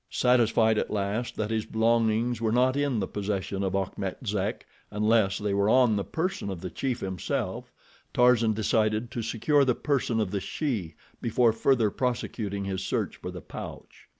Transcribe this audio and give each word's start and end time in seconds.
Satisfied 0.09 0.79
at 0.79 0.89
last 0.89 1.35
that 1.35 1.51
his 1.51 1.67
belongings 1.67 2.41
were 2.41 2.51
not 2.51 2.75
in 2.75 2.99
the 2.99 3.07
possession 3.07 3.61
of 3.61 3.75
Achmet 3.75 4.17
Zek, 4.25 4.65
unless 4.89 5.37
they 5.37 5.53
were 5.53 5.69
on 5.69 5.95
the 5.95 6.03
person 6.03 6.49
of 6.49 6.59
the 6.59 6.71
chief 6.71 7.01
himself, 7.01 7.71
Tarzan 8.11 8.53
decided 8.53 9.11
to 9.11 9.21
secure 9.21 9.63
the 9.63 9.75
person 9.75 10.19
of 10.19 10.31
the 10.31 10.39
she 10.41 10.95
before 11.21 11.53
further 11.53 11.91
prosecuting 11.91 12.65
his 12.65 12.83
search 12.83 13.17
for 13.17 13.29
the 13.29 13.41
pouch. 13.41 14.07